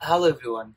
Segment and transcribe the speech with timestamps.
[0.00, 0.68] Hello everyone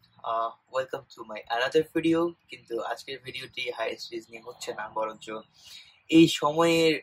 [0.74, 2.20] welcome to my another video
[2.52, 5.26] কিন্তু আজকের ভিডিওটি হাই স্টেজ নিয়ে হচ্ছে না, বরঞ্চ
[6.10, 6.94] এই সময়ের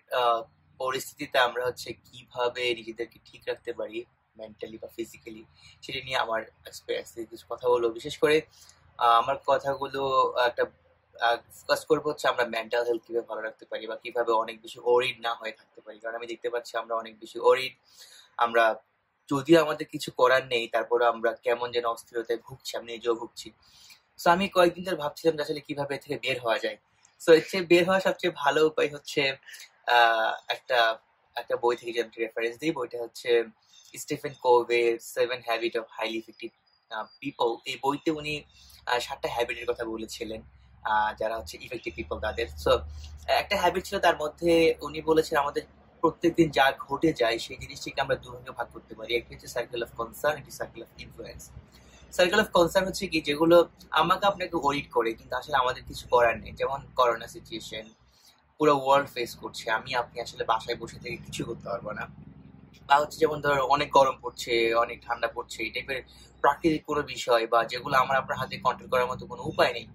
[0.81, 3.99] পরিস্থিতিতে আমরা হচ্ছে কীভাবে নিজেদেরকে ঠিক রাখতে পারি
[4.37, 5.43] মেন্টালি বা ফিজিক্যালি
[5.85, 6.41] সেটা নিয়ে আমার
[7.51, 8.37] কথা বলব। বিশেষ করে
[9.21, 10.03] আমার কথাগুলো
[10.49, 10.65] একটা
[11.59, 15.17] ফোকাস করব হচ্ছে আমরা মেন্টাল হেলথ কীভাবে ভালো রাখতে পারি বা কীভাবে অনেক বেশি ওরিড
[15.27, 17.75] না হয়ে থাকতে পারি। কারণ আমি দেখতে পাচ্ছি আমরা অনেক বেশি ওরিড
[18.45, 18.65] আমরা
[19.29, 23.49] যদিও আমাদের কিছু করার নেই তারপরে আমরা কেমন যেন অস্থিরতায় ভুগছি আমি নিজেও ভুগছি।
[24.21, 26.79] সো আমি কয়েকদিন ধরে ভাবছিলাম যে আসলে কীভাবে থেকে বের হওয়া যায়।
[27.21, 29.23] সো এর চেয়ে বের হওয়ার সবচেয়ে ভালো উপায় হচ্ছে
[30.55, 30.79] একটা
[31.37, 33.31] একটা বই থেকে যে আমি রেফারেন্স দিই, বইটা হচ্ছে
[33.95, 36.51] Stephen কোভের seven habit of highly effective
[37.23, 38.35] people এই বইতে উনি
[39.07, 40.41] সাতটা হ্যাবিটের কথা বলেছিলেন
[41.21, 42.73] যারা হচ্ছে ইফেক্টিভ পিপল তাদের। সো
[43.43, 44.53] একটা হ্যাবিট ছিল তার মধ্যে
[44.87, 45.63] উনি বলেছেন আমাদের
[46.03, 49.91] প্রত্যেকদিন যা ঘটে যায়, সেই জিনিসটিকে আমরা দুভাগে ভাগ করতে পারি। একটি হচ্ছে সার্কেল অফ
[50.01, 51.43] কনসার্ন একটি circle of influence
[52.17, 53.19] circle of concern হচ্ছে কি?
[53.29, 53.57] যেগুলো
[54.01, 57.85] আমাকে আপনাকে ওরিড করে, কিন্তু আসলে আমাদের কিছু করার নেই। যেমন করোনা সিচুয়েশন
[58.59, 62.05] পুরো ওয়ার্ল্ড ফেস করছে। আমি, আপনি আসলে বাসায় বসে থেকে কিছু করতে পারব না।
[62.89, 64.53] বা হচ্ছে যেমন ধরো, অনেক গরম পড়ছে,
[64.85, 65.99] অনেক ঠান্ডা পড়ছে, এই টাইপের
[66.45, 69.87] প্রাকৃতিক কোনো বিষয় বা যেগুলো আমার আপনার হাতে কন্ট্রোল করার মতো কোনো উপায় নেই।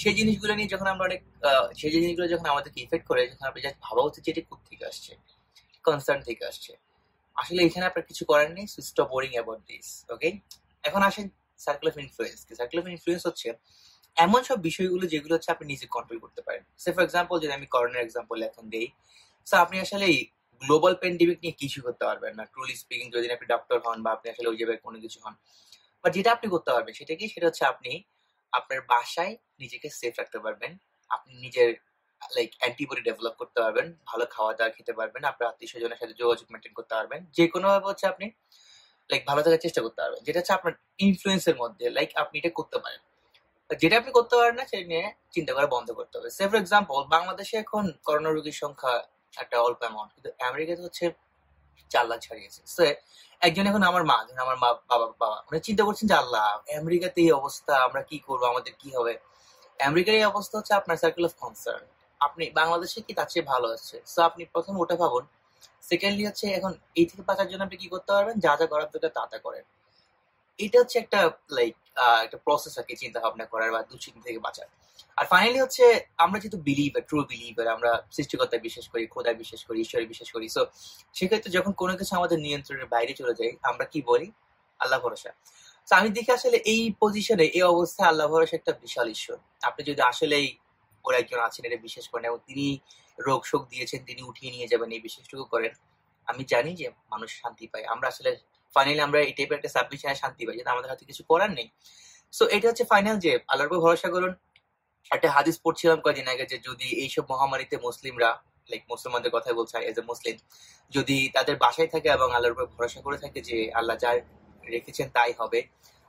[0.00, 1.20] সেই জিনিসগুলো নিয়ে যখন আমরা অনেক
[1.80, 5.12] সেই জিনিসগুলো যখন আমাদেরকে ইফেক্ট করে, যখন আপনি জাস্ট ভাবা উচিত যে এটা কোথেকে আসছে।
[5.84, 6.72] কনসার্ন থেকে আসছে।
[7.36, 10.28] আসলে এখানে আপনার কিছু করার নেই stop worrying about this okay
[10.84, 11.26] এখন আসেন
[11.60, 13.48] circle of influence circle of influence হচ্ছে
[14.16, 17.66] এমন সব বিষয়গুলো যেগুলো হচ্ছে আপনি নিজে কন্ট্রোল করতে পারেন। সে ফর এক্সাম্পল যদি আমি
[17.74, 18.88] করোনার এক্সাম্পল এখন দিই
[19.46, 20.06] সো আপনি আসলে
[20.62, 24.26] গ্লোবাল প্যান্ডেমিক নিয়ে কিছু করতে পারবেন না। ট্রুলি স্পিকিং যদি আপনি ডক্টর হন বা আপনি
[24.34, 25.34] আসলে ওই জায়গায় কোনো কিছু হন।
[26.04, 27.24] বা যেটা আপনি করতে পারবেন সেটা কি?
[27.34, 27.92] সেটা হচ্ছে আপনি
[28.52, 30.72] আপনার বাসায় নিজেকে সেফ রাখতে পারবেন।
[31.10, 31.70] আপনি নিজের
[32.36, 36.46] লাইক অ্যান্টিবডি ডেভেলপ করতে পারবেন, ভালো খাওয়া দাওয়া খেতে পারবেন, আপনার আত্মীয় স্বজনের সাথে যোগাযোগ
[36.52, 38.26] মেনটেন করতে পারবেন, যে কোনো ভাবে হচ্ছে আপনি
[39.10, 40.74] লাইক ভালো থাকার চেষ্টা করতে পারবেন। যেটা হচ্ছে আপনার
[41.06, 43.00] ইনফ্লুয়েন্সের মধ্যে লাইক আপনি এটা করতে পারেন।
[43.70, 45.04] যেটা আপনি করতে পারেন না, সেটা নিয়ে
[45.34, 48.92] চিন্তা করা বন্ধ করতে হবে। সে ফর এক্সাম্পল বাংলাদেশে এখন করোনা রোগীর সংখ্যা
[49.42, 51.04] একটা অল্প অ্যামাউন্ট কিন্তু আমেরিকাতে হচ্ছে
[51.90, 52.80] চার লাখ ছাড়িয়েছে। সো
[53.42, 56.44] একজন এখন আমার মা, ধরুন আমার মা, বাবা বাবা, উনি চিন্তা করছেন যে, আল্লাহ,
[56.80, 59.14] আমেরিকাতে এই অবস্থা, আমরা কি করব, আমাদের কি হবে?
[59.80, 61.84] আমেরিকার এই অবস্থা হচ্ছে আপনার সার্কেল অফ কনসার্ন
[62.20, 63.96] আপনি বাংলাদেশে কি তার চেয়ে ভালো আছে?
[64.12, 65.24] সো আপনি প্রথম ওটা ভাবুন।
[65.90, 68.36] সেকেন্ডলি হচ্ছে এখন এই থেকে বাঁচার জন্য আপনি কি করতে পারবেন?
[68.44, 69.64] যা যা করার দরকার তা তা করেন।
[70.58, 71.18] এটা হচ্ছে একটা
[71.58, 71.74] লাইক
[72.24, 74.68] একটা প্রসেস আর কি চিন্তা ভাবনা করার বা দুশ্চিন্তা থেকে বাঁচার।
[75.18, 75.84] আর ফাইনালি হচ্ছে
[76.24, 80.46] আমরা যেহেতু বিলিভার ট্রু বিলিভার আমরা সৃষ্টিকর্তায় বিশ্বাস করি, খোদায় বিশ্বাস করি, ঈশ্বরে বিশ্বাস করি।
[80.56, 80.62] সো
[81.16, 84.28] সেক্ষেত্রে যখন কোনো কিছু আমাদের নিয়ন্ত্রণের বাইরে চলে যায়, আমরা কি বলি?
[84.80, 85.30] আল্লাহ ভরসা।
[85.88, 89.36] তো আমি দেখি আসলে এই পজিশনে এই অবস্থায় আল্লাহ ভরসা একটা বিশাল ঈশ্বর।
[89.68, 90.46] আপনি যদি আসলেই
[91.04, 92.66] ওর একজন আছেন এটা বিশ্বাস করেন এবং তিনি
[93.18, 95.72] রোগ শোক দিয়েছেন, তিনি উঠিয়ে নিয়ে যাবেন, এই বিশ্বাসটুকু করেন।
[96.28, 98.30] আমি জানি যে মানুষ শান্তি পায়। আমরা আসলে
[98.76, 101.68] ফাইনালি আমরা এই টাইপের একটা সাবমিশনে শান্তি পাই যেটা আমাদের হাতে কিছু করার নেই।
[102.32, 104.32] সো এটা হচ্ছে ফাইনাল যে, আল্লাহর উপর ভরসা করুন।
[105.10, 108.30] একটা হাদিস পড়ছিলাম কদিন আগে যে, যদি এইসব মহামারীতে মুসলিমরা
[108.70, 110.36] লাইক মুসলমানদের কথাই বলছে এজ এ মুসলিম
[110.92, 114.10] যদি তাদের বাসায় থাকে এবং আল্লাহর উপর ভরসা করে থাকে যে, আল্লাহ যা
[114.64, 115.60] রেখেছেন তাই হবে,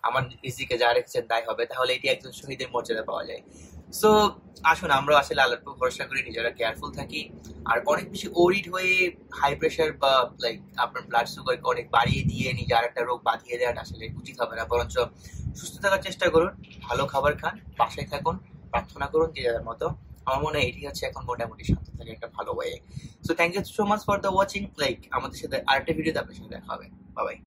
[0.07, 3.41] আমার রিজিকে যা রেখেছেন তাই হবে, তাহলে এটি একজন শহীদের মর্যাদা পাওয়া যায়।
[4.00, 4.09] সো
[4.72, 7.22] আসুন আমরা আসলে আল্লাহর উপর ভরসা করি, নিজেরা কেয়ারফুল থাকি।
[7.72, 8.94] আর অনেক বেশি ওরিড হয়ে
[9.40, 10.12] হাই প্রেশার বা
[10.44, 14.35] লাইক আপনার ব্লাড সুগারকে অনেক বাড়িয়ে দিয়ে, নিজে আর একটা রোগ বাঁধিয়ে দেওয়াটা আসলে উচিত
[14.41, 14.96] হবে না। বরঞ্চ
[15.59, 16.51] সুস্থ থাকার চেষ্টা করুন,
[16.88, 18.35] ভালো খাবার খান, বাসায় থাকুন,
[18.72, 19.85] প্রার্থনা করুন যে যাদের মতো।
[20.28, 22.72] আমার মনে হয় এটি হচ্ছে এখন মোটামুটি শান্ত থাকে একটা ভালো way
[23.25, 26.51] so thank you so much for the watching like আমাদের সাথে আরেকটা ভিডিওতে আপনার সাথে
[26.56, 26.85] দেখা হবে।
[27.18, 27.38] বাবাই